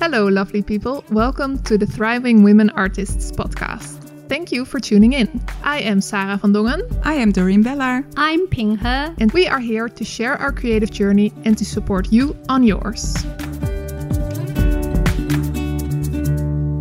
[0.00, 1.04] Hello, lovely people.
[1.10, 4.00] Welcome to the Thriving Women Artists podcast.
[4.30, 5.44] Thank you for tuning in.
[5.62, 8.06] I am Sarah van Dongen, I am Doreen Bellar.
[8.16, 8.86] I'm Ping He.
[8.86, 13.14] and we are here to share our creative journey and to support you on yours.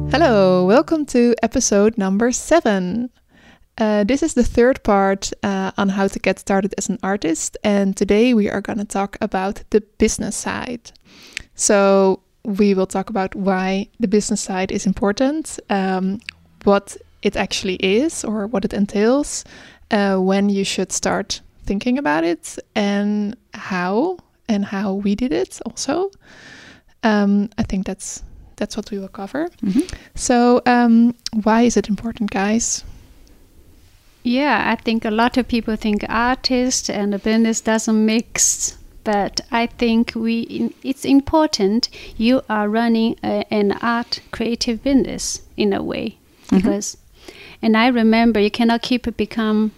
[0.10, 3.10] Hello, welcome to episode number seven.
[3.78, 7.58] Uh, this is the third part uh, on how to get started as an artist,
[7.64, 10.92] and today we are going to talk about the business side.
[11.56, 16.20] So, we will talk about why the business side is important, um,
[16.66, 19.46] what it actually is or what it entails,
[19.92, 24.18] uh, when you should start thinking about it, and how
[24.50, 25.60] and how we did it.
[25.66, 26.12] Also,
[27.04, 28.22] um, I think that's
[28.58, 29.50] that's what we will cover.
[29.64, 29.92] Mhm.
[30.16, 32.84] So, um, why is it important, guys?
[34.24, 39.42] Yeah, I think a lot of people think artist and the business doesn't mix, but
[39.52, 45.84] I think we it's important you are running a, an art creative business in a
[45.84, 46.18] way
[46.50, 46.98] because
[47.62, 49.72] and I remember you cannot keep it become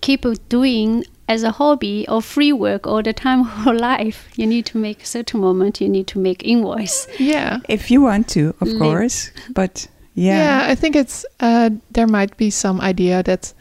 [0.00, 4.28] keep doing as a hobby or free work all the time whole life.
[4.36, 7.06] You need to make a certain moment you need to make invoice.
[7.18, 7.60] Yeah.
[7.68, 8.78] If you want to, of Live.
[8.78, 9.30] course.
[9.50, 10.72] But Yeah, yeah.
[10.72, 13.54] I think it's uh, there might be some idea that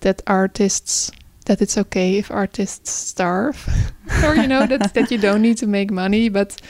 [0.00, 1.10] that artists
[1.46, 3.66] that it's okay if artists starve,
[4.24, 6.28] or you know that that you don't need to make money.
[6.28, 6.60] But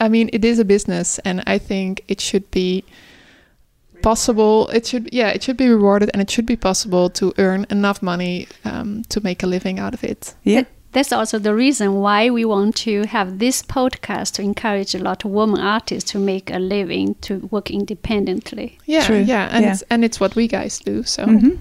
[0.00, 2.84] I mean, it is a business, and I think it should be
[4.02, 4.68] possible.
[4.68, 8.02] It should yeah, it should be rewarded, and it should be possible to earn enough
[8.02, 10.34] money um, to make a living out of it.
[10.44, 10.64] Yeah.
[10.92, 15.22] That's also the reason why we want to have this podcast to encourage a lot
[15.22, 18.78] of women artists to make a living, to work independently.
[18.86, 19.72] Yeah, True, yeah, and yeah.
[19.72, 21.02] it's and it's what we guys do.
[21.02, 21.58] So Mhm.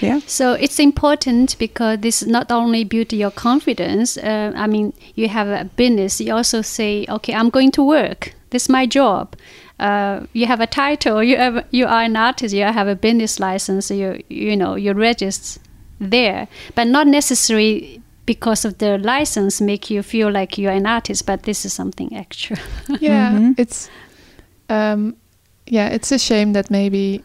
[0.00, 0.20] Yeah.
[0.26, 4.16] So it's important because this not only build your confidence.
[4.16, 6.20] Uh, I mean, you have a business.
[6.20, 8.34] You also say, okay, I'm going to work.
[8.50, 9.34] This is my job.
[9.80, 11.22] Uh, you have a title.
[11.22, 12.54] You have you are an artist.
[12.54, 13.90] You have a business license.
[13.90, 15.60] You you know you register
[16.00, 21.26] there, but not necessarily because of the license make you feel like you're an artist.
[21.26, 22.56] But this is something extra.
[23.00, 23.54] yeah Mhm.
[23.58, 23.90] it's
[24.68, 25.16] um
[25.66, 27.22] yeah it's a shame that maybe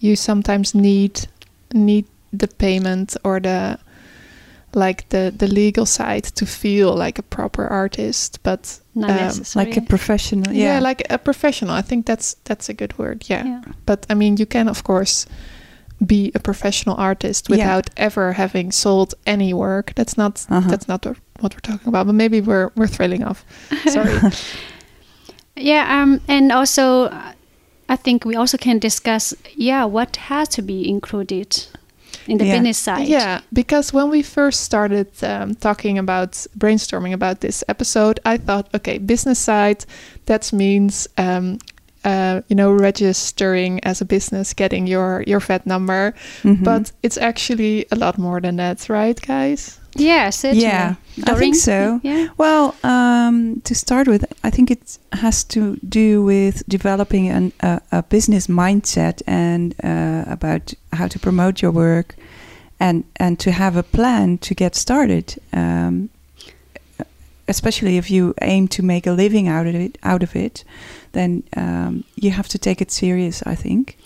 [0.00, 1.28] you sometimes need
[1.72, 3.78] need the payment or the
[4.74, 9.42] like the the legal side to feel like a proper artist but not Um.
[9.54, 10.52] Like a professional.
[10.52, 10.74] yeah.
[10.74, 10.80] Yeah.
[10.88, 13.44] like a professional i think that's that's a good word yeah.
[13.46, 13.62] yeah.
[13.86, 15.26] but i mean you can of course
[16.06, 17.56] be a professional artist Yeah.
[17.56, 20.68] without ever having sold any work that's not Uh-huh.
[20.70, 23.44] that's not what what we're talking about but maybe we're we're thrilling off
[23.92, 24.18] sorry
[25.58, 27.32] Yeah, um, and also uh,
[27.88, 31.66] I think we also can discuss, yeah, what has to be included
[32.26, 32.54] in the Yeah.
[32.54, 33.06] business side.
[33.08, 38.66] Yeah, because when we first started um, talking about brainstorming about this episode, I thought,
[38.74, 39.84] okay, business side,
[40.26, 41.58] that means, um,
[42.04, 46.62] uh, you know, registering as a business, getting your your VAT number, Mhm.
[46.64, 49.78] but it's actually a lot more than that, right, guys?
[50.00, 50.64] Yeah, certainly.
[50.64, 52.00] Yeah, I think so.
[52.02, 57.52] Yeah, Well, um, to start with, I think it has to do with developing an,
[57.60, 62.16] a, a business mindset and uh, about how to promote your work,
[62.78, 65.40] and and to have a plan to get started.
[65.52, 66.10] Um,
[67.48, 70.64] especially if you aim to make a living out of it, out of it,
[71.12, 73.42] then um, you have to take it serious.
[73.46, 73.96] I think.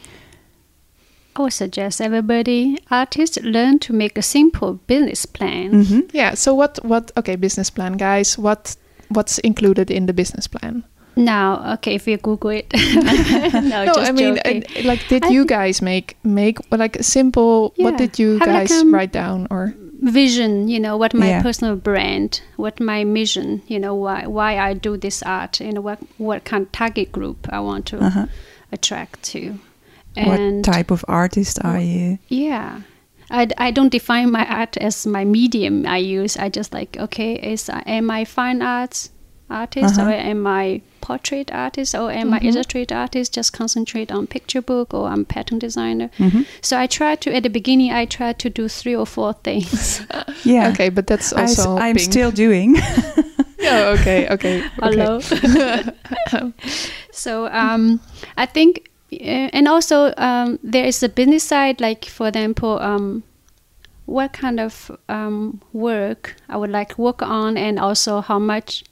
[1.37, 5.73] I would suggest everybody, artists, learn to make a simple business plan.
[5.73, 6.01] Mm-hmm.
[6.13, 6.35] Yeah.
[6.35, 6.79] So what?
[6.85, 7.11] What?
[7.17, 8.37] Okay, business plan, guys.
[8.39, 8.77] What?
[9.09, 10.85] What's included in the business plan?
[11.17, 14.65] Now, okay, if you Google it, no, no, just I mean, joking.
[14.77, 17.73] uh, like, did I you guys make make like a simple?
[17.77, 19.75] Yeah, What did you Have like, guys um, write down or?
[20.03, 21.43] vision you know what my Yeah.
[21.43, 25.83] personal brand what my mission you know why why i do this art you know
[25.83, 28.25] what what kind of target group i want to Uh-huh.
[28.73, 29.59] attract to
[30.15, 32.19] What type of artist are you?
[32.29, 32.81] yeah
[33.33, 37.35] I, I don't define my art as my medium i use i just like okay
[37.53, 39.11] is am i fine arts
[39.49, 40.09] artist Uh-huh.
[40.09, 42.47] or am i portrait artist or am i Mhm.
[42.49, 46.45] illustrate artist just concentrate on picture book or i'm pattern designer Mhm.
[46.61, 50.03] so i try to at the beginning i try to do three or four things
[50.45, 50.71] Yeah.
[50.73, 51.77] Okay, but that's also.
[51.77, 52.11] I'm pink.
[52.13, 52.77] still doing.
[53.63, 54.63] Oh, okay, okay.
[54.83, 55.21] okay.
[56.31, 56.53] Hello.
[57.13, 58.01] so um,
[58.37, 58.90] I think, uh,
[59.21, 61.81] and also um, there is a business side.
[61.81, 63.23] Like for example, um,
[64.07, 68.85] what kind of um, work I would like to work on, and also how much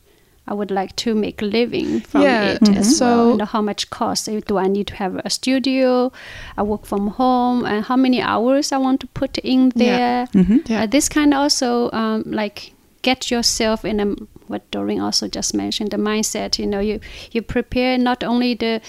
[0.50, 2.76] I would like to make a living from Yeah, it mhm.
[2.76, 3.32] as So- well.
[3.32, 6.10] And how much cost do I need to have a studio?
[6.56, 9.86] I work from home, and how many hours I want to put in Yeah.
[9.86, 10.26] there.
[10.34, 10.68] Mhm.
[10.68, 10.82] Yeah.
[10.82, 12.72] Uh, this kind also um, like
[13.02, 14.06] get yourself in a
[14.48, 16.58] what Doreen also just mentioned the mindset.
[16.58, 17.00] You know, you
[17.32, 18.80] you prepare not only the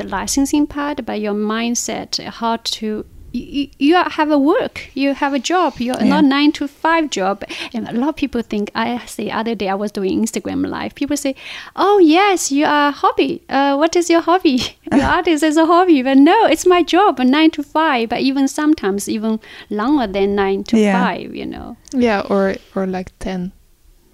[0.00, 5.32] the licensing part, but your mindset, how to you, you have a work, you have
[5.34, 6.14] a job, you're Yeah.
[6.14, 7.44] not nine to five job.
[7.72, 10.96] And a lot of people think, I say, other day I was doing Instagram live.
[10.96, 11.36] People say,
[11.76, 13.32] oh yes, you are a hobby.
[13.48, 14.58] Uh, what is your hobby?
[14.92, 16.02] your artist is a hobby.
[16.02, 19.38] But no, it's my job, nine to five, but even sometimes even
[19.70, 21.00] longer than nine to Yeah.
[21.00, 21.76] five, you know.
[21.94, 23.52] Yeah, or or like ten,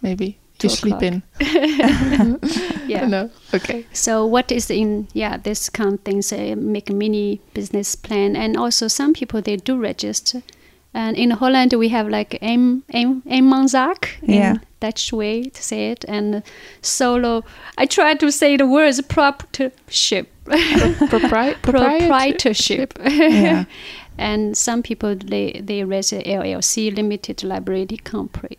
[0.03, 0.37] maybe.
[0.59, 1.23] to sleep in.
[2.95, 3.07] Yeah.
[3.09, 3.31] No.
[3.55, 3.85] Okay.
[3.93, 8.37] So what is in yeah this kind of things uh, make a mini business plan
[8.37, 10.43] and also some people they do register
[10.95, 14.51] and in Holland we have like een een eenmanszaak Yeah.
[14.51, 16.43] in Dutch way to say it and
[16.81, 17.43] solo
[17.83, 20.27] I try to say the words proprietorship
[21.11, 23.65] Propri- proprietorship Yeah.
[24.19, 28.57] and some people they they register LLC limited liability company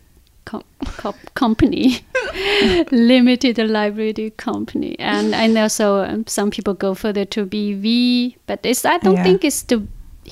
[0.48, 0.62] com,
[1.00, 1.84] com, company
[2.90, 8.84] limited liability company and and also um, some people go further to BV but it's
[8.84, 9.24] I don't Yeah.
[9.24, 9.78] think it's the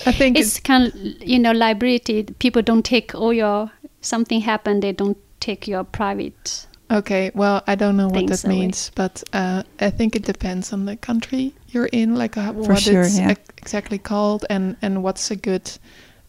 [0.07, 0.95] I think it's kind of
[1.33, 3.71] you know liability people don't take all your
[4.01, 8.61] something happened they don't take your private Okay, well, I don't know what that away.
[8.61, 12.79] means, but uh, I think it depends on the country you're in, like uh, what
[12.79, 13.31] sure, it's yeah.
[13.31, 15.69] ex- exactly called, and and what's a good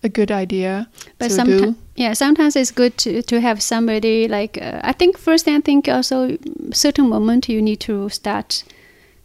[0.04, 1.76] a good idea but to sometimes do.
[1.96, 5.62] yeah sometimes it's good to, to have somebody like uh, i think first thing i
[5.62, 6.38] think also
[6.72, 8.64] certain moment you need to start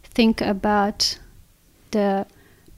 [0.03, 1.17] think about
[1.91, 2.25] the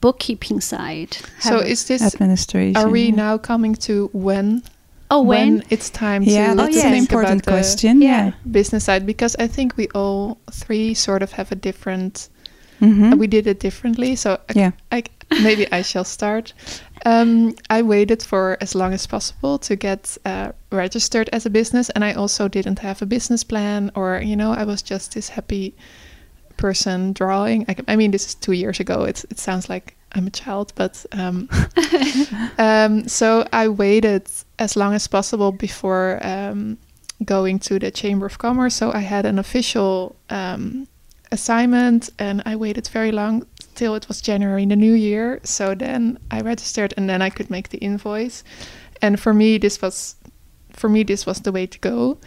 [0.00, 2.02] bookkeeping side So Have a- is this?
[2.02, 2.76] Administration.
[2.76, 3.14] Are we yeah.
[3.16, 4.62] now coming to when
[5.10, 6.84] oh when, it's time Yeah, to, that's Oh, yes.
[6.84, 8.02] an important question.
[8.02, 8.26] Yeah.
[8.26, 8.32] Yeah.
[8.50, 9.06] business side?
[9.06, 12.28] Because I think we all three sort of have a different
[12.80, 13.12] Mhm.
[13.12, 14.16] Uh, we did it differently.
[14.16, 14.70] So I, Yeah.
[14.92, 15.02] I,
[15.42, 16.52] maybe I shall start.
[17.04, 21.90] Um, I waited for as long as possible to get uh, registered as a business,
[21.90, 25.28] and I also didn't have a business plan, or you know, I was just this
[25.28, 25.74] happy
[26.56, 27.64] person drawing.
[27.68, 29.04] I, I mean, this is two years ago.
[29.04, 31.48] It's, it sounds like I'm a child, but um,
[32.58, 34.28] um, so I waited
[34.58, 36.78] as long as possible before um,
[37.24, 38.74] going to the Chamber of Commerce.
[38.74, 40.86] So I had an official um,
[41.32, 45.40] assignment, and I waited very long till it was January in the new year.
[45.44, 48.44] So then I registered, and then I could make the invoice.
[49.02, 50.16] And for me, this was
[50.72, 52.18] for me this was the way to go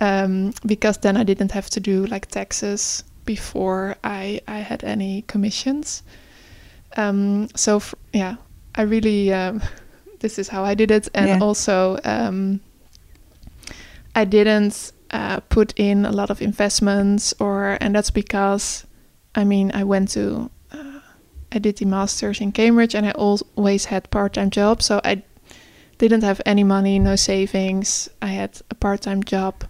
[0.00, 5.22] um, because then I didn't have to do like taxes before I I had any
[5.22, 6.02] commissions.
[6.96, 8.36] Um, so f- yeah,
[8.74, 9.62] I really um,
[10.20, 11.38] this is how I did it, and Yeah.
[11.40, 12.60] also um,
[14.14, 18.86] I didn't uh, put in a lot of investments, or and that's because
[19.34, 21.00] I mean I went to uh,
[21.52, 25.22] I did the masters in Cambridge, and I always had part time jobs, so I
[25.98, 28.08] didn't have any money, no savings.
[28.22, 29.64] I had a part time job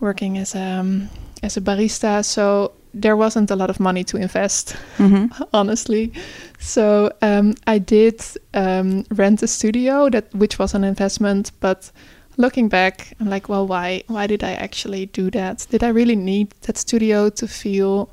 [0.00, 1.08] working as a um,
[1.42, 5.30] as a barista, so there wasn't a lot of money to invest Mhm.
[5.52, 6.12] honestly.
[6.58, 8.20] So um, I did
[8.52, 11.92] um, rent a studio that which was an investment, but
[12.40, 15.66] looking back, I'm like, well, why why did I actually do that?
[15.70, 18.08] Did I really need that studio to feel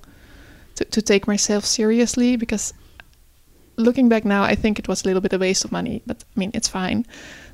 [0.75, 2.38] to, to take myself seriously?
[2.38, 2.74] Because
[3.77, 6.18] looking back now, I think it was a little bit a waste of money, but
[6.35, 7.06] I mean, it's fine.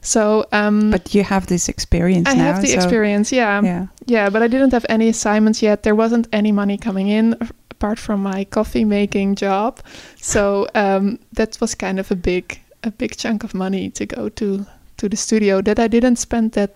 [0.01, 2.43] So um, But you have this experience I now.
[2.53, 3.61] have the so- experience, yeah.
[3.63, 3.87] Yeah.
[4.05, 5.83] Yeah, but I didn't have any assignments yet.
[5.83, 7.35] There wasn't any money coming in
[7.71, 9.79] apart from my coffee making job.
[10.21, 14.29] So um, that was kind of a big a big chunk of money to go
[14.29, 14.65] to
[14.97, 16.71] to the studio that I didn't spend that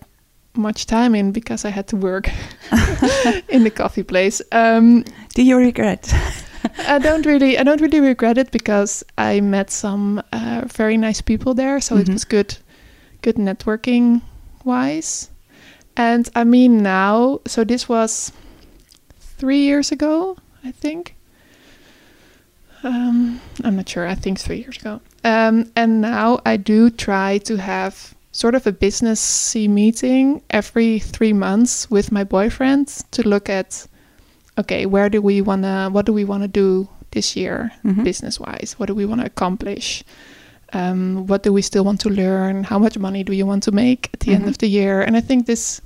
[0.54, 2.28] much time in because I had to work
[3.48, 4.42] in the coffee place.
[4.52, 6.12] Um, Do you regret?
[6.88, 11.20] I don't really I don't really regret it because I met some uh, very nice
[11.22, 12.12] people there, so it Mhm.
[12.12, 12.56] was good
[13.22, 14.20] good networking
[14.64, 15.30] wise.
[15.96, 18.32] And I mean now, so this was
[19.38, 21.14] 3 years ago, I think.
[22.82, 24.06] Um, I'm not sure.
[24.06, 25.00] I think 3 years ago.
[25.24, 31.32] Um, and now I do try to have sort of a businessy meeting every 3
[31.32, 33.86] months with my boyfriend to look at
[34.58, 38.04] okay, where do we want to what do we want to do this year Mhm.
[38.04, 38.74] business wise?
[38.78, 40.04] What do we want to accomplish?
[40.72, 42.64] Um, what do we still want to learn?
[42.64, 44.48] How much money do you want to make at the end Mhm.
[44.48, 45.00] of the year?
[45.00, 45.80] And I think this,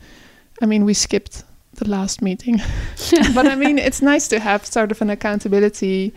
[0.63, 2.61] I mean, we skipped the last meeting,
[3.35, 6.13] but I mean, it's nice to have sort of an accountability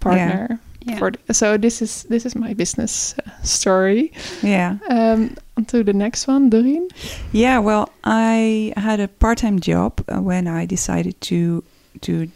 [0.00, 0.46] partner.
[0.50, 0.56] Yeah.
[0.96, 4.12] For th- so this is this is my business uh, story.
[4.42, 4.76] Yeah.
[4.90, 6.88] Um, on to the next one, Doreen.
[7.32, 11.62] Yeah, well, I had a part-time job uh, when I decided to
[12.00, 12.28] to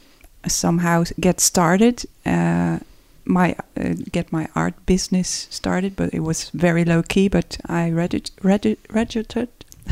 [0.48, 2.04] somehow get started.
[2.26, 2.78] Uh,
[3.24, 7.28] my uh, get my art business started, but it was very low key.
[7.28, 9.48] But I regi- regi- registered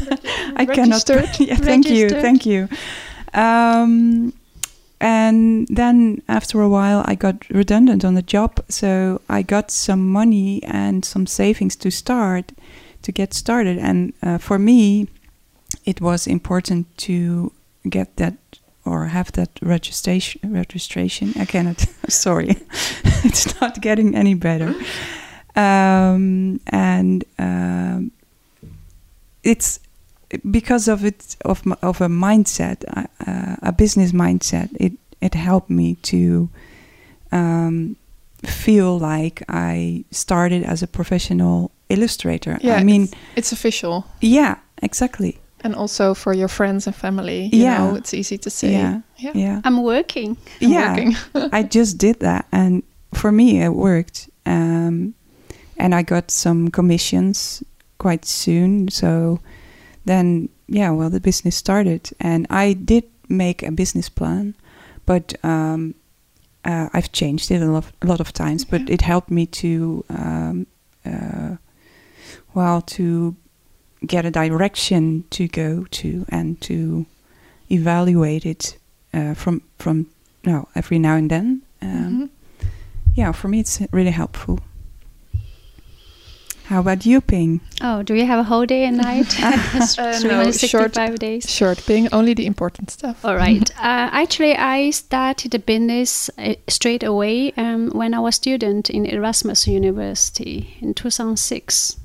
[0.56, 1.08] I cannot.
[1.08, 1.40] Registered.
[1.48, 2.68] yeah, thank you, thank you.
[3.34, 4.32] Um,
[5.00, 10.06] and then after a while, I got redundant on the job, so I got some
[10.06, 12.52] money and some savings to start,
[13.02, 13.78] to get started.
[13.78, 15.08] And uh, for me,
[15.86, 17.52] it was important to
[17.88, 18.34] get that
[18.84, 20.52] or have that registration.
[20.52, 21.32] Registration.
[21.36, 21.80] I cannot.
[22.08, 22.50] sorry,
[23.24, 24.74] it's not getting any better.
[25.56, 28.12] Um, and um,
[29.42, 29.80] it's
[30.50, 34.68] because of it of of a mindset, uh, uh, a business mindset.
[34.80, 36.48] It it helped me to
[37.32, 37.96] um,
[38.44, 42.58] feel like I started as a professional illustrator.
[42.62, 45.38] Yeah, I mean, it's, it's official, yeah, exactly.
[45.62, 47.48] and also for your friends and family.
[47.52, 47.78] You Yeah.
[47.78, 48.72] know, it's easy to say.
[48.72, 49.32] Yeah, yeah.
[49.34, 49.60] yeah.
[49.64, 50.36] I'm working.
[50.62, 51.16] I'm yeah, working.
[51.52, 52.82] I just did that, and
[53.14, 54.28] for me, it worked.
[54.46, 55.14] Um,
[55.76, 57.62] and I got some commissions
[57.98, 58.88] quite soon.
[58.90, 59.38] So
[60.10, 64.54] then, yeah, well, the business started, and I did make a business plan,
[65.06, 65.94] but um,
[66.64, 68.64] uh, I've changed it a lot, a lot of times.
[68.64, 70.66] But it helped me to, um,
[71.04, 71.56] uh,
[72.54, 73.34] well, to
[74.06, 77.06] get a direction to go to and to
[77.70, 78.78] evaluate it
[79.14, 80.06] uh, from from
[80.44, 81.62] no every now and then.
[81.82, 82.28] Um, Mhm.
[83.14, 84.58] Yeah, for me it's really helpful.
[86.70, 87.60] How about you, Ping?
[87.80, 89.34] Oh, do we have a whole day and night?
[89.98, 91.50] Uh, no, short, 365 days.
[91.50, 93.24] short, Ping, only the important stuff.
[93.24, 93.68] All right.
[93.76, 99.04] uh, actually, I started a business uh, straight away um, when I was student in
[99.04, 101.96] Erasmus University in 2006.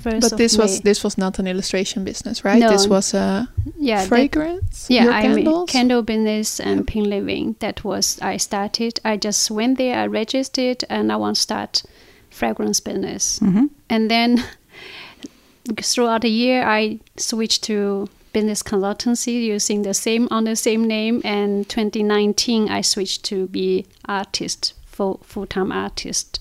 [0.00, 2.58] First But of this was this was not an illustration business, right?
[2.58, 2.70] No.
[2.70, 4.86] This was a yeah that- fragrance.
[4.88, 6.84] yeah, I mean candle business and Yeah.
[6.88, 7.56] pink living.
[7.60, 9.00] That was I started.
[9.04, 11.82] I just went there, I registered, and I want to start
[12.32, 13.38] fragrance business.
[13.40, 13.66] Mm-hmm.
[13.88, 14.44] And then
[15.80, 21.20] throughout the year, I switched to business consultancy using the same on the same name.
[21.24, 26.40] And 2019, I switched to be artist, full full time artist.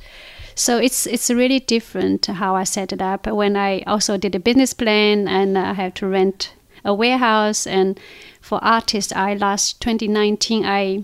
[0.55, 3.27] So it's it's really different how I set it up.
[3.27, 7.67] When I also did a business plan and I have to rent a warehouse.
[7.67, 7.99] And
[8.41, 11.03] for artists, I last 2019 I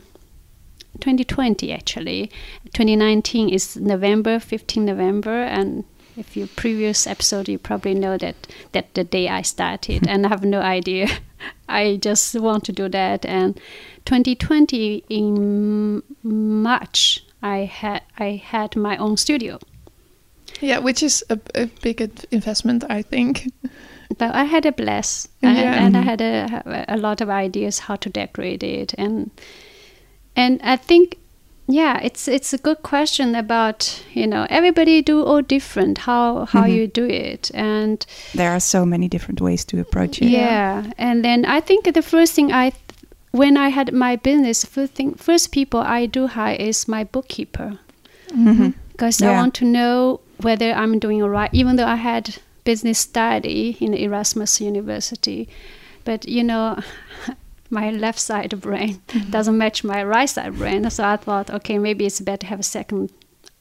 [0.99, 2.31] 2020 actually
[2.73, 5.83] 2019 is november 15 november and
[6.17, 8.35] if you previous episode you probably know that
[8.71, 11.07] that the day i started and i have no idea
[11.69, 13.59] i just want to do that and
[14.05, 19.59] 2020 in march i had i had my own studio
[20.61, 22.01] Yeah, which is a, a big
[22.31, 23.51] investment, I think.
[24.17, 25.85] but I had a bless, and, Yeah.
[25.85, 26.05] and I Mhm.
[26.05, 29.29] had a, a lot of ideas how to decorate it, and
[30.37, 31.17] and I think,
[31.67, 36.63] yeah, it's it's a good question about you know everybody do all different how how
[36.63, 36.73] Mhm.
[36.75, 40.29] you do it, and There are so many different ways to approach it.
[40.29, 40.83] yeah.
[40.97, 42.71] and then I think the first thing I
[43.31, 47.77] when I had my business, first thing first people I do hire is my bookkeeper
[48.31, 48.73] Mhm.
[48.91, 52.99] because I want to know whether I'm doing all right, even though I had business
[52.99, 55.47] study in Erasmus University.
[56.05, 56.77] But you know,
[57.69, 62.05] my left side brain doesn't match my right side brain, so I thought, okay, maybe
[62.05, 63.11] it's better to have a second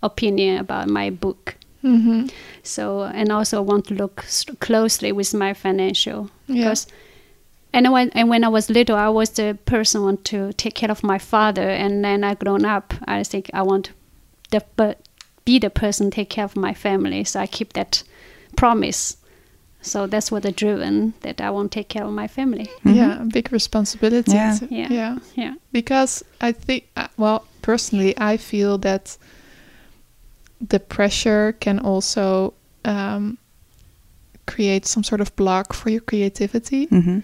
[0.02, 1.56] opinion about my book.
[1.84, 2.26] Mm-hmm.
[2.62, 6.64] So, and also want to look s- closely with my financial Yeah.
[6.64, 6.86] because.
[7.72, 10.90] And when and when I was little, I was the person want to take care
[10.90, 12.94] of my father, and then I grown up.
[13.06, 13.90] I think I want
[14.76, 14.98] but
[15.44, 17.24] be the person take care of my family.
[17.24, 18.02] So I keep that
[18.56, 19.16] promise.
[19.86, 22.66] So that's what the driven that I want to take care of my family.
[22.84, 22.94] Mhm.
[22.96, 24.32] Yeah, big responsibility.
[24.32, 24.58] Yeah.
[24.58, 24.88] to- Yeah.
[24.90, 25.18] yeah.
[25.36, 25.54] Yeah.
[25.72, 29.16] Because I think, uh, well, personally, I feel that
[30.68, 32.52] the pressure can also
[32.84, 33.36] um,
[34.46, 36.86] create some sort of block for your creativity.
[36.86, 37.22] Mhm.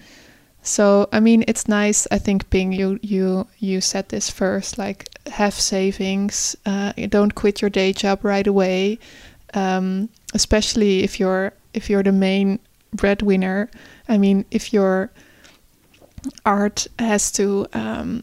[0.62, 2.06] So I mean, it's nice.
[2.10, 4.78] I think Ping, you you you said this first.
[4.78, 6.56] Like, have savings.
[6.66, 8.98] Uh, don't quit your day job right away.
[9.54, 12.58] Um, especially if you're if you're the main
[12.94, 13.70] breadwinner.
[14.08, 15.10] I mean, if your
[16.44, 18.22] art has to um,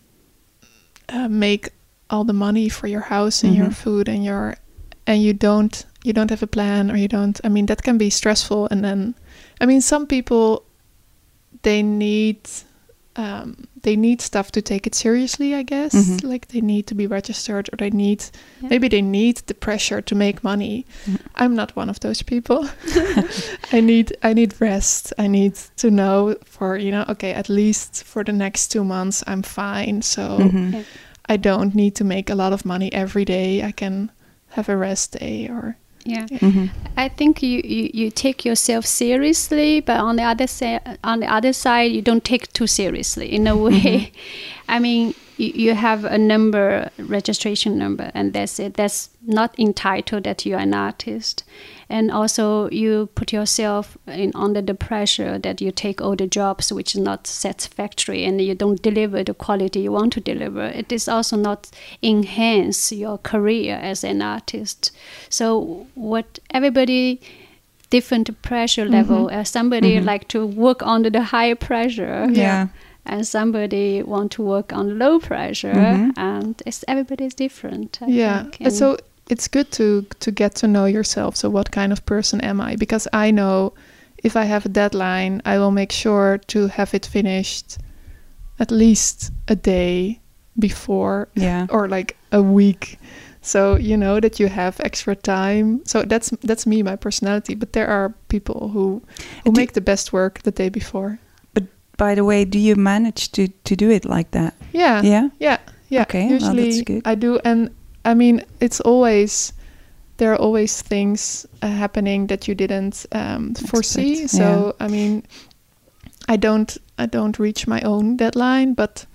[1.10, 1.70] uh, make
[2.10, 3.76] all the money for your house and your Mhm.
[3.76, 4.56] food and your
[5.08, 7.42] and you don't you don't have a plan or you don't.
[7.44, 8.68] I mean, that can be stressful.
[8.72, 9.16] And then,
[9.60, 10.64] I mean, some people
[11.64, 12.40] they need
[13.16, 15.54] um, they need stuff to take it seriously.
[15.56, 16.24] I guess Mhm.
[16.24, 18.24] like they need to be registered or they need
[18.62, 18.70] Yeah.
[18.70, 20.86] maybe they need the pressure to make money.
[21.06, 21.18] Mhm.
[21.36, 22.70] I'm not one of those people.
[23.74, 25.14] I need I need rest.
[25.18, 29.24] I need to know for you know okay at least for the next two months
[29.28, 30.02] I'm fine.
[30.02, 30.74] So Mhm.
[30.74, 30.84] Yeah.
[31.34, 33.64] I don't need to make a lot of money every day.
[33.64, 34.10] I can
[34.56, 35.76] have a rest day or
[36.10, 36.26] Yeah.
[36.40, 36.70] Mhm.
[36.98, 41.28] I think you, you, you take yourself seriously, but on the other side, on the
[41.34, 43.32] other side, you don't take too seriously.
[43.34, 44.12] In a way,
[44.68, 48.74] I mean, you, you have a number, registration number, and that's it.
[48.74, 51.44] That's not entitled that you are an artist,
[51.90, 56.72] and also you put yourself in under the pressure that you take all the jobs
[56.72, 60.66] which is not satisfactory, and you don't deliver the quality you want to deliver.
[60.66, 61.70] It is also not
[62.04, 64.92] enhance your career as an artist.
[65.30, 67.20] So what everybody
[67.90, 69.30] different pressure level.
[69.34, 70.06] Uh, somebody Mhm.
[70.06, 72.68] like to work under the high pressure, Yeah.
[73.06, 76.12] and somebody want to work on low pressure, Mhm.
[76.16, 77.98] and it's everybody's different.
[78.02, 78.98] I yeah think, and and- so
[79.30, 82.76] it's good to to get to know yourself so what kind of person am i
[82.76, 83.74] because i know
[84.24, 87.78] if i have a deadline i will make sure to have it finished
[88.60, 90.20] at least a day
[90.58, 91.68] before Yeah.
[91.72, 92.98] or like a week
[93.42, 97.72] so you know that you have extra time so that's that's me my personality but
[97.74, 99.02] there are people who
[99.46, 101.20] who Do- make the best work the day before
[101.54, 101.64] But
[101.98, 104.54] By the way, do you manage to to do it like that?
[104.74, 105.30] yeah Yeah.
[105.40, 105.58] Yeah,
[105.90, 106.02] yeah.
[106.02, 107.02] Okay, well, usually good.
[107.12, 107.70] I do, and
[108.12, 109.54] I mean, it's always
[110.18, 114.12] there are always things uh, happening that you didn't um, foresee.
[114.24, 114.86] Expect, So yeah.
[114.86, 115.24] I mean,
[116.28, 119.06] I don't I don't reach my own deadline, but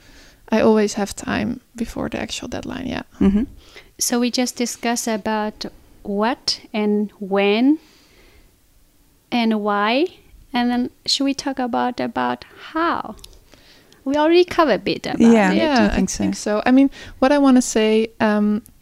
[0.48, 2.86] I always have time before the actual deadline.
[2.86, 3.02] Yeah.
[3.18, 3.44] hmm
[3.98, 5.66] So we just discuss about
[6.02, 7.78] what and when
[9.30, 10.06] and why,
[10.52, 13.16] and then should we talk about about how?
[14.04, 15.52] We already covered a bit about Yeah.
[15.52, 15.56] it.
[15.56, 16.62] yeah, I think so.
[16.66, 18.73] I mean, what I want to say, um, th-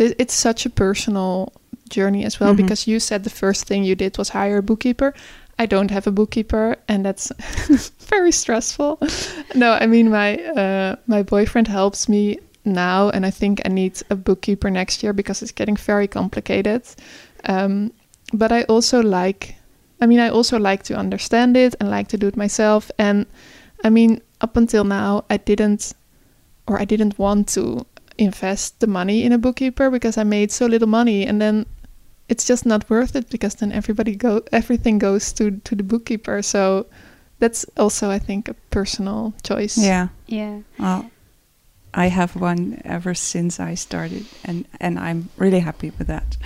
[0.00, 1.52] it's such a personal
[1.88, 2.56] journey as well Mhm.
[2.56, 5.12] because you said the first thing you did was hire a bookkeeper.
[5.60, 7.32] I don't have a bookkeeper, and that's
[8.10, 8.98] very stressful.
[9.54, 14.02] no, I mean my uh, my boyfriend helps me now, and I think I need
[14.10, 16.82] a bookkeeper next year because it's getting very complicated.
[17.48, 17.92] Um,
[18.32, 19.54] but I also like,
[20.02, 22.90] I mean, I also like to understand it and like to do it myself.
[22.98, 23.26] And
[23.84, 25.94] I mean, up until now, I didn't,
[26.66, 27.86] or I didn't want to
[28.18, 31.66] invest the money in a bookkeeper because I made so little money, and then
[32.28, 36.42] it's just not worth it because then everybody go, everything goes to to the bookkeeper.
[36.42, 36.86] So
[37.38, 39.78] that's also, I think, a personal choice.
[39.78, 40.08] Yeah.
[40.26, 40.60] Yeah.
[40.78, 41.10] Well,
[41.94, 46.36] I have one ever since I started, and and I'm really happy with that.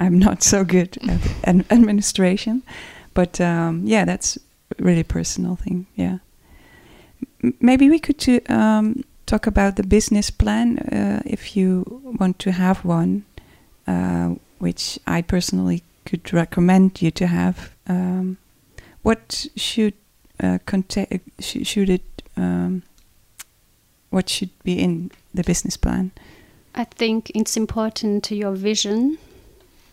[0.00, 2.62] I'm not so good at an administration,
[3.14, 4.38] but um, yeah, that's
[4.78, 5.86] a really personal thing.
[5.96, 6.18] Yeah,
[7.42, 12.38] M- maybe we could to, um, talk about the business plan uh, if you want
[12.40, 13.24] to have one,
[13.86, 17.70] uh, which I personally could recommend you to have.
[17.86, 18.38] Um,
[19.02, 19.94] what should
[20.42, 21.20] uh, contain?
[21.38, 22.22] Sh- should it?
[22.36, 22.82] Um,
[24.10, 26.10] what should be in the business plan?
[26.74, 29.18] I think it's important to your vision.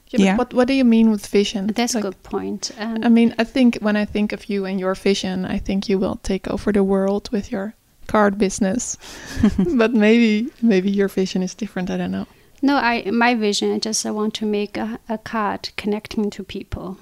[0.09, 0.37] Yeah, but Yeah.
[0.37, 1.67] What What do you mean with vision?
[1.67, 2.71] That's Like, a good point.
[2.77, 5.87] And I mean, I think when I think of you and your vision, I think
[5.89, 7.73] you will take over the world with your
[8.11, 8.97] card business.
[9.77, 11.89] but maybe maybe your vision is different.
[11.89, 12.25] I don't know.
[12.61, 13.71] no, I my vision.
[13.75, 16.97] I just I want to make a, a card connecting to people.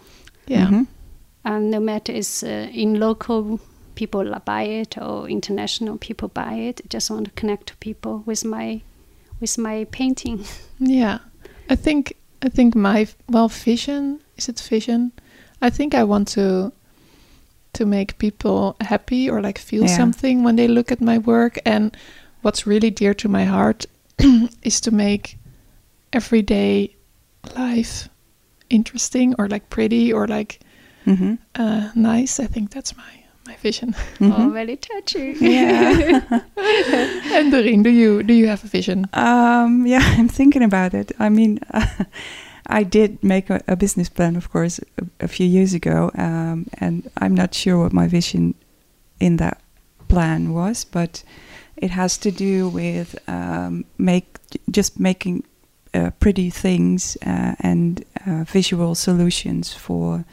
[0.49, 0.67] Yeah.
[0.69, 0.87] Mhm.
[1.43, 3.59] and no matter it's uh, in local
[3.95, 8.23] people buy it or international people buy it I just want to connect to people
[8.25, 8.81] with my
[9.41, 10.45] with my painting
[10.79, 11.17] Yeah.
[11.69, 12.13] I think
[12.45, 15.11] I think my well vision is it vision?
[15.61, 16.71] I think I want to
[17.77, 19.97] to make people happy or like feel Yeah.
[19.97, 21.95] something when they look at my work and
[22.41, 23.85] what's really dear to my heart
[24.63, 25.37] is to make
[26.13, 26.95] everyday
[27.55, 28.09] life
[28.69, 30.59] interesting or like pretty or like
[31.05, 31.37] Mhm.
[31.55, 32.43] uh, nice.
[32.43, 33.03] I think that's my
[33.47, 33.95] my vision.
[34.21, 34.53] oh Mhm.
[34.53, 36.19] very touching Yeah.
[37.37, 39.05] and Doreen, do you do you have a vision?
[39.13, 41.11] Um, yeah, I'm thinking about it.
[41.19, 41.59] I mean,
[42.67, 46.67] I did make a, a business plan, of course, a, a few years ago, um,
[46.79, 48.55] and I'm not sure what my vision
[49.19, 49.61] in that
[50.07, 51.23] plan was, but
[51.77, 54.37] it has to do with um, make
[54.69, 55.43] just making
[55.93, 60.25] uh, pretty things uh, and uh, visual solutions for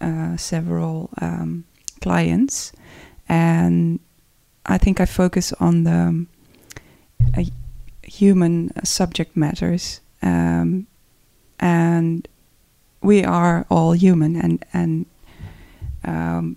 [0.00, 1.64] uh, several um,
[2.00, 2.72] clients,
[3.28, 4.00] and
[4.66, 6.26] I think I focus on the
[7.36, 7.44] uh,
[8.02, 10.86] human subject matters, um,
[11.60, 12.26] and
[13.02, 15.06] we are all human, and and
[16.04, 16.56] um,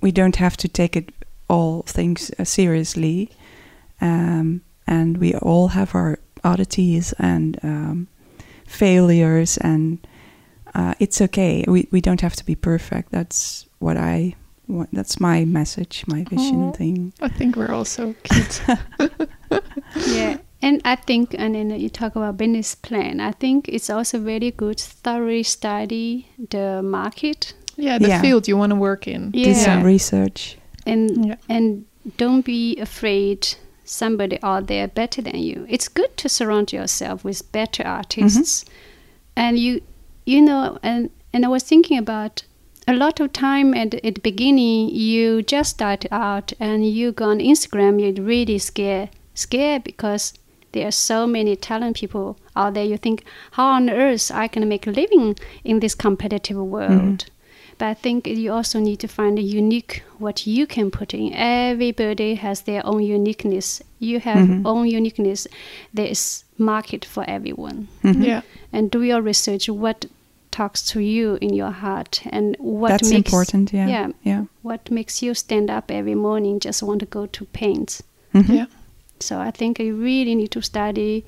[0.00, 1.12] we don't have to take it
[1.48, 3.30] all things uh, seriously,
[4.00, 8.08] um, and we all have our oddities and um,
[8.66, 10.06] failures, and
[10.74, 11.64] uh, it's okay.
[11.66, 13.10] We we don't have to be perfect.
[13.10, 14.34] That's what I.
[14.68, 14.90] want.
[14.92, 16.72] That's my message, my vision Aw.
[16.72, 17.12] thing.
[17.20, 18.62] I think we're all so cute.
[20.06, 23.20] yeah And I think, and then you talk about business plan.
[23.20, 28.20] I think it's also very good thoroughly study the market Yeah, the Yeah.
[28.20, 29.30] field you want to work in.
[29.32, 29.44] Yeah.
[29.44, 30.56] Do some research.
[30.84, 31.36] and Yeah.
[31.48, 31.84] and
[32.16, 35.64] don't be afraid somebody out there better than you.
[35.68, 38.72] It's good to surround yourself with better artists, mm-hmm.
[39.36, 39.80] and you
[40.26, 42.42] you know and and I was thinking about
[42.86, 47.26] a lot of time at, at the beginning you just start out and you go
[47.26, 50.32] on Instagram you're really scared scared because
[50.72, 54.68] there are so many talent people out there you think how on earth I can
[54.68, 57.26] make a living in this competitive world
[57.78, 61.32] but I think you also need to find a unique what you can put in.
[61.32, 63.80] Everybody has their own uniqueness.
[64.00, 64.62] You have Mhm.
[64.66, 65.46] own uniqueness.
[65.94, 67.86] There is market for everyone.
[68.02, 68.24] Mhm.
[68.26, 68.40] Yeah.
[68.72, 69.68] And do your research.
[69.68, 70.06] What
[70.50, 73.72] talks to you in your heart, and what That's makes important.
[73.72, 73.86] Yeah.
[73.88, 74.08] yeah.
[74.24, 74.44] Yeah.
[74.62, 78.00] what makes you stand up every morning just want to go to paint.
[78.34, 78.48] Mhm.
[78.56, 78.66] Yeah.
[79.20, 81.24] So I think you really need to study.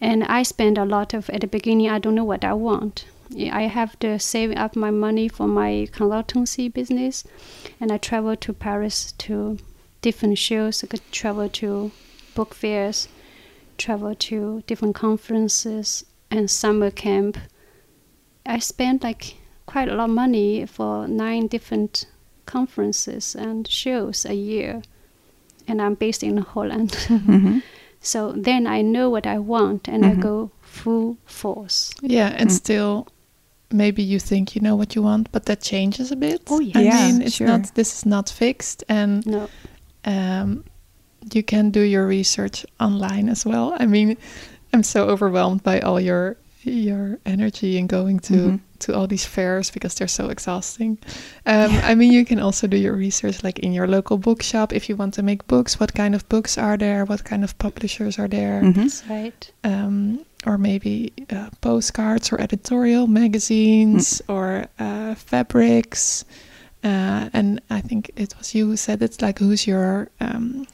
[0.00, 1.88] And I spend a lot of at the beginning.
[1.88, 3.06] I don't know what I want.
[3.34, 7.24] I have to save up my money for my consultancy business,
[7.80, 9.58] and I travel to Paris to
[10.00, 10.84] different shows.
[10.84, 11.90] I could travel to
[12.36, 13.08] book fairs,
[13.78, 17.38] travel to different conferences and summer camp.
[18.44, 22.06] I spent like quite a lot of money for nine different
[22.46, 24.82] conferences and shows a year,
[25.68, 26.90] and I'm based in Holland.
[27.08, 27.62] Mhm.
[28.00, 30.20] So then I know what I want and I Mhm.
[30.22, 31.90] go full force.
[32.02, 32.54] Yeah, and Mm.
[32.54, 33.06] still,
[33.70, 36.42] maybe you think you know what you want, but that changes a bit.
[36.50, 37.06] Oh, I yeah.
[37.10, 37.46] mean, it's sure.
[37.48, 37.74] not.
[37.74, 39.48] This is not fixed, and No.
[40.04, 40.62] um,
[41.34, 43.74] you can do your research online as well.
[43.80, 44.16] I mean,
[44.72, 46.36] I'm so overwhelmed by all your
[46.70, 48.60] your energy in going to Mhm.
[48.78, 50.98] to all these fairs because they're so exhausting.
[51.46, 54.88] Um, I mean, you can also do your research like in your local bookshop if
[54.88, 55.78] you want to make books.
[55.80, 57.04] What kind of books are there?
[57.04, 58.60] What kind of publishers are there?
[58.62, 58.74] Mhm.
[58.74, 59.52] That's right.
[59.64, 66.24] um, or maybe uh, postcards or editorial magazines or uh, fabrics.
[66.84, 70.66] Uh, and I think it was you who said it's like who's your um,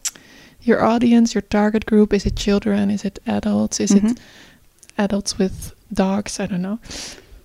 [0.62, 2.12] your audience, your target group?
[2.12, 2.90] Is it children?
[2.90, 3.80] Is it adults?
[3.80, 4.10] Is Mhm.
[4.10, 4.20] it
[4.98, 6.40] adults with dogs?
[6.40, 6.78] I don't know.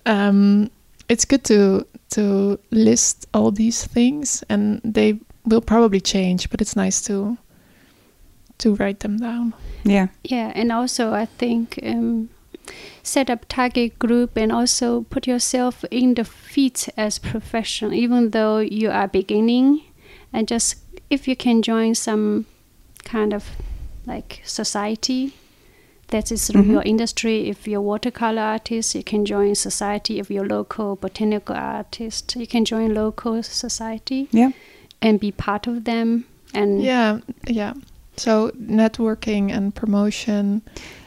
[0.05, 0.69] Um,
[1.09, 6.75] it's good to to list all these things, and they will probably change, but it's
[6.75, 7.37] nice to
[8.59, 9.53] to write them down.
[9.83, 10.07] Yeah.
[10.23, 12.29] Yeah, and also I think um,
[13.03, 18.59] set up target group and also put yourself in the feet as professional, even though
[18.59, 19.81] you are beginning,
[20.33, 20.77] and just
[21.09, 22.45] if you can join some
[23.03, 23.51] kind of
[24.05, 25.33] like society
[26.09, 26.71] that is through Mhm.
[26.71, 27.49] your industry.
[27.49, 30.19] If you're watercolor artist, you can join society.
[30.19, 34.51] If you're local botanical artist, you can join local society Yeah.
[35.01, 36.23] and be part of them.
[36.53, 37.73] And Yeah, yeah.
[38.15, 40.61] So networking and promotion.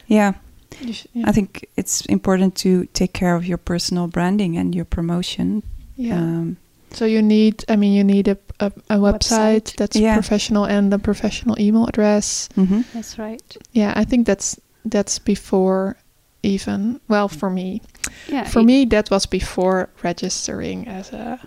[0.07, 0.33] Yeah.
[0.81, 1.29] You sh- yeah.
[1.29, 5.63] I think it's important to take care of your personal branding and your promotion.
[5.97, 6.17] yeah.
[6.19, 6.57] Um,
[6.93, 9.77] so you need, I mean, you need a a, a website, Website.
[9.77, 10.15] that's Yeah.
[10.15, 12.49] professional and a professional email address.
[12.57, 12.85] mhm.
[12.93, 13.57] that's right.
[13.73, 15.97] Yeah, I think that's that's before
[16.43, 17.01] even.
[17.09, 17.81] Well, for me,
[18.29, 18.45] Yeah.
[18.45, 21.39] for me, that was before registering as a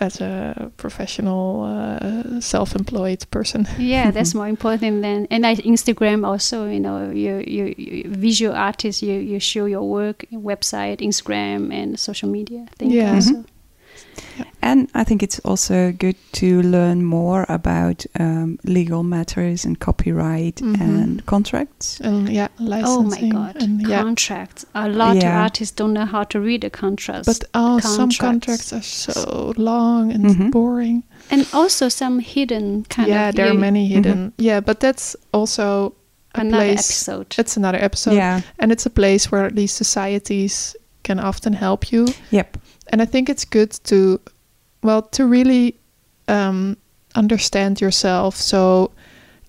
[0.00, 3.66] as a professional uh, self-employed person.
[3.78, 8.54] yeah that's more important than and I, instagram also you know you, you you visual
[8.56, 13.14] artist you you show your work website instagram and social media I think Yeah.
[13.14, 13.32] also.
[13.34, 13.44] Mhm.
[14.60, 20.56] And I think it's also good to learn more about um, legal matters and copyright
[20.56, 20.80] Mhm.
[20.80, 22.00] and contracts.
[22.00, 26.24] And yeah, oh my god And yeah, contracts a lot of artists don't know how
[26.24, 27.26] to read a contract.
[27.26, 28.20] but oh, some contracts.
[28.20, 30.50] contracts are so long and Mhm.
[30.50, 31.02] boring.
[31.30, 34.32] and also some hidden kind yeah, of there are many hidden.
[34.38, 35.94] Yeah, but that's also
[36.34, 36.80] a another place.
[36.90, 38.40] episode It's another episode, yeah.
[38.58, 42.06] and it's a place where these societies can often help you.
[42.30, 42.56] Yep.
[42.92, 44.20] And I think it's good to,
[44.82, 45.78] well, to really
[46.28, 46.76] um,
[47.14, 48.36] understand yourself.
[48.36, 48.92] So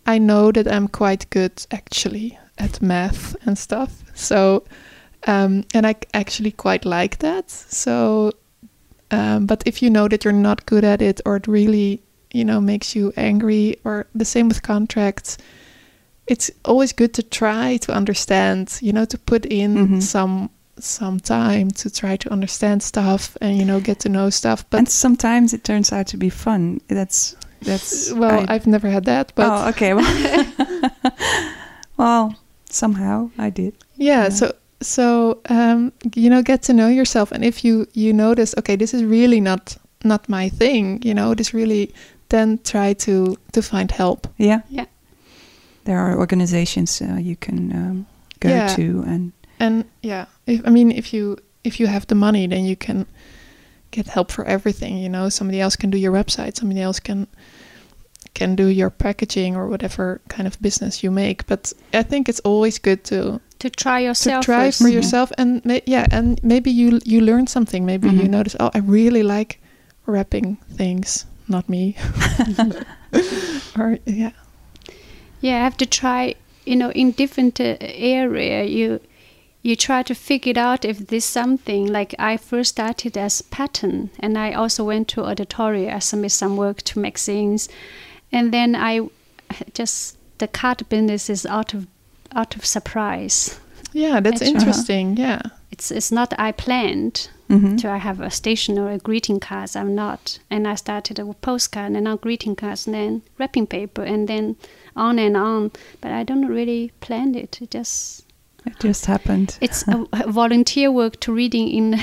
[0.05, 4.03] I know that I'm quite good actually at math and stuff.
[4.15, 4.63] So,
[5.27, 7.49] um, and I actually quite like that.
[7.49, 8.31] So,
[9.11, 12.45] um, but if you know that you're not good at it or it really, you
[12.45, 15.37] know, makes you angry, or the same with contracts,
[16.27, 20.01] it's always good to try to understand, you know, to put in Mhm.
[20.01, 20.49] some
[20.83, 24.77] some time to try to understand stuff and you know get to know stuff but
[24.77, 26.79] and sometimes it turns out to be fun.
[26.87, 29.93] That's that's well I- I, have never had that but oh, okay.
[29.93, 30.05] Well,
[31.97, 32.35] well,
[32.69, 33.73] somehow I did.
[33.95, 34.29] yeah, yeah.
[34.29, 38.77] so so um you know get to know yourself and if you you notice okay
[38.77, 41.93] this is really not not my thing you know this really
[42.29, 44.85] then try to to find help yeah Yeah.
[45.83, 48.05] there are organizations uh, you can um,
[48.39, 48.67] go Yeah.
[48.75, 52.65] to and and yeah if, i mean if you if you have the money then
[52.65, 53.05] you can
[53.91, 57.27] get help for everything you know somebody else can do your website somebody else can
[58.33, 62.39] can do your packaging or whatever kind of business you make but i think it's
[62.45, 64.77] always good to to try yourself to try first.
[64.81, 64.93] for Mhm.
[64.93, 68.29] yourself and ma- yeah and maybe you you learn something maybe you Mhm.
[68.29, 69.59] notice oh i really like
[70.05, 71.95] wrapping things not me
[73.77, 74.31] or yeah
[75.41, 76.35] Yeah, I have to try.
[76.65, 78.99] You know, in different uh, area, you
[79.61, 81.87] you try to figure out if there's something.
[81.87, 85.93] Like I first started as pattern, and I also went to editorial.
[85.95, 87.69] I submit some work to magazines,
[88.31, 89.01] and then I
[89.73, 91.87] just the card business is out of
[92.35, 93.59] out of surprise.
[93.91, 95.41] yeah that's Actually- interesting yeah
[95.71, 97.77] It's it's not I planned Mhm.
[97.81, 99.75] to have a stationery greeting cards.
[99.75, 104.03] I'm not, and I started with postcard and now greeting cards, and then wrapping paper,
[104.03, 104.55] and then
[104.95, 105.71] on and on.
[106.01, 107.59] But I don't really plan it.
[107.61, 108.23] It just
[108.71, 109.57] it just happened.
[109.61, 111.99] it's a, a volunteer work to reading in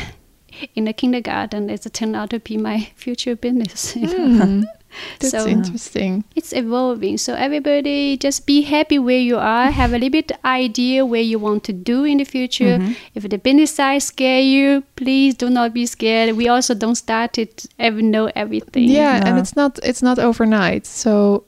[0.75, 1.69] in a kindergarten.
[1.71, 3.95] It's turned out to be my future business.
[3.97, 4.45] you know.
[4.45, 4.63] Hmm.
[5.21, 7.19] that's So- interesting It's evolving.
[7.19, 9.71] So everybody just be happy where you are.
[9.71, 12.79] Have a little bit idea where you want to do in the future.
[12.79, 12.97] Mhm.
[13.15, 16.35] If the business side scare you, please do not be scared.
[16.37, 18.89] We also don't start it ever know everything.
[18.89, 20.87] Yeah, and it's not it's not overnight.
[20.87, 21.45] So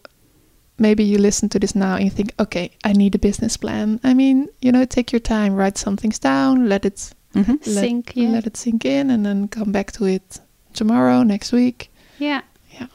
[0.79, 4.01] maybe you listen to this now and you think, okay, I need a business plan.
[4.05, 7.59] I mean, you know, take your time, write some things down, let it Mhm.
[7.67, 8.29] let, Sink, yeah.
[8.31, 10.41] let it sink in, and then come back to it
[10.73, 11.91] tomorrow, next week.
[12.19, 12.41] Yeah.
[12.73, 12.87] Yeah,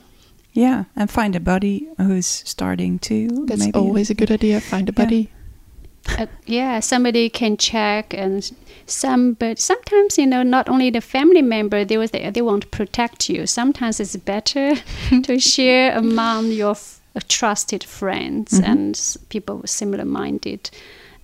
[0.54, 3.46] Yeah, and find a buddy who's starting too.
[3.48, 3.78] That's maybe.
[3.80, 4.60] always a good idea.
[4.60, 5.04] Find a Yeah.
[5.06, 5.30] buddy.
[6.18, 8.52] Uh, yeah, somebody can check and
[8.86, 12.64] some, but sometimes you know, not only the family member, they was they, they want
[12.64, 13.48] to protect you.
[13.48, 14.76] Sometimes it's better
[15.24, 18.64] to share among your f- trusted friends Mhm.
[18.68, 20.70] and s- people with similar minded,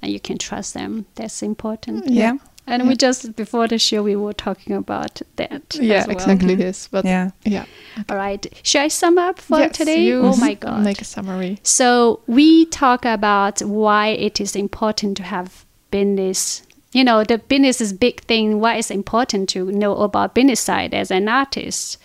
[0.02, 1.06] and you can trust them.
[1.16, 2.10] That's important.
[2.10, 5.64] Yeah, And we just before the show we were talking about that.
[5.74, 6.12] Yeah, well.
[6.12, 6.88] exactly this.
[6.92, 7.32] But yeah.
[7.44, 7.66] yeah,
[8.10, 10.04] All right, should I sum up for Yes, today?
[10.04, 10.84] you Oh my god!
[10.84, 11.58] Make a summary.
[11.64, 16.62] So we talk about why it is important to have business.
[16.92, 18.60] You know, the business is big thing.
[18.60, 21.98] Why it's important to know about business side as an artist,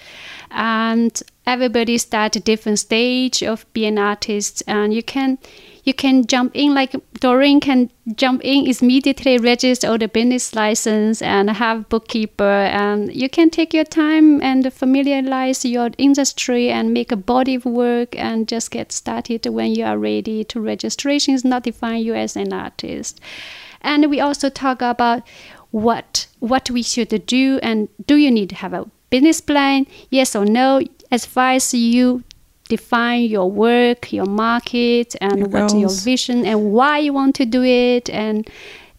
[0.51, 5.39] and everybody at a different stage of being an artist, and you can
[5.85, 11.21] you can jump in like Doreen can jump in immediately register all the business license
[11.21, 17.13] and have bookkeeper and you can take your time and familiarize your industry and make
[17.13, 21.65] a body of work and just get started when you are ready to registrations not
[21.65, 23.21] define you as an artist.
[23.83, 25.23] And we also talk about
[25.71, 30.35] what what we should do and do you need to have a business plan yes
[30.35, 32.23] or no as far as you
[32.69, 37.45] define your work your market and Your what your vision and why you want to
[37.45, 38.49] do it and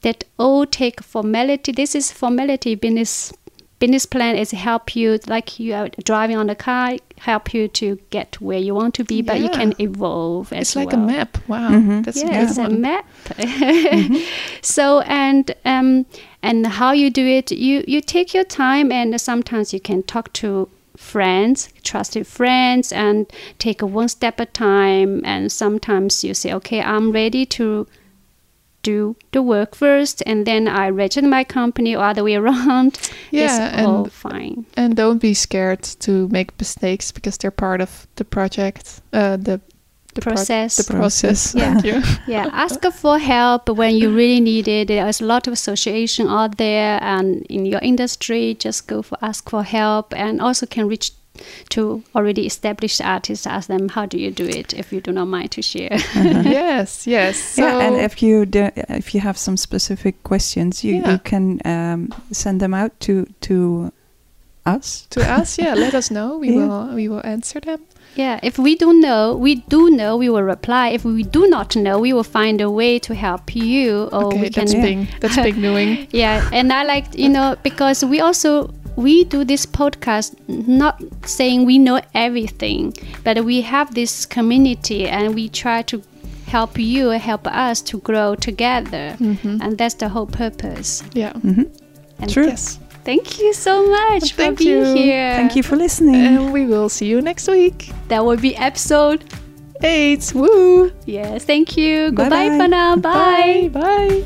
[0.01, 3.33] that all take formality this is formality business
[3.79, 7.97] business plan is help you like you are driving on the car help you to
[8.11, 11.07] get where you want to be but you can evolve as It's like well a
[11.07, 11.37] map.
[11.47, 12.05] Wow, Mhm.
[12.05, 12.81] that's yeah, a good it's a one.
[12.81, 13.05] map.
[14.61, 16.05] so and um
[16.43, 20.31] and how you do it, you you take your time and sometimes you can talk
[20.33, 23.25] to friends, trusted friends, and
[23.59, 25.21] take a one step at a time.
[25.25, 27.87] And sometimes you say, okay, I'm ready to
[28.81, 32.99] do the work first, and then I register my company, or other way around.
[33.31, 34.65] Yeah, it's all and fine.
[34.77, 39.01] and don't be scared to make mistakes because they're part of the project.
[39.11, 39.59] Uh, the
[40.15, 40.77] the pro- Process.
[40.77, 41.53] the process.
[41.53, 41.73] Yeah.
[41.73, 42.01] Thank you.
[42.27, 46.57] yeah ask for help when you really need it there's a lot of association out
[46.57, 51.11] there and in your industry just go for ask for help and also can reach
[51.69, 55.25] to already established artists ask them how do you do it if you do not
[55.27, 57.37] mind to share yes, yes.
[57.37, 61.11] So, yeah, and if you do, if you have some specific questions, you, Yeah.
[61.11, 63.91] you can um, send them out to to
[64.65, 65.07] us.
[65.09, 66.37] to us, yeah, let us know.
[66.39, 66.65] We Yeah.
[66.67, 67.79] will we will answer them.
[68.15, 71.75] Yeah if we do know we do know we will reply if we do not
[71.75, 75.07] know we will find a way to help you or okay, we can that's big.
[75.21, 76.07] That's big doing.
[76.11, 81.65] yeah and i like you know because we also we do this podcast not saying
[81.65, 86.01] we know everything but we have this community and we try to
[86.47, 89.59] help you help us to grow together Mhm.
[89.61, 91.33] and that's the whole purpose Yeah.
[91.33, 91.67] Mhm.
[92.19, 92.45] and True.
[92.47, 92.79] Yes.
[93.05, 94.93] Thank you so much for Thank being you.
[94.95, 96.15] here Thank you for listening.
[96.15, 97.91] And we will see you next week.
[98.09, 99.23] that will be episode
[99.83, 100.31] Eight.
[100.33, 100.91] Woo.
[101.05, 102.57] yes thank you goodbye Bye-bye.
[102.57, 103.69] for now bye.
[103.71, 104.23] Bye.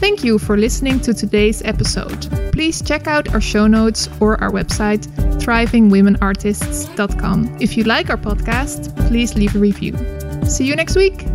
[0.00, 2.26] Thank you for listening to today's episode.
[2.52, 5.06] Please check out our show notes or our website,
[5.42, 7.56] thrivingwomenartists.com.
[7.60, 9.94] If you like our podcast, please leave a review.
[10.48, 11.26] See you next week.